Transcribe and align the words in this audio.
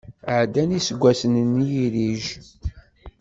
Ɛeddan 0.37 0.75
yiseggasen 0.75 1.35
n 1.55 1.57
yirrij. 1.69 2.25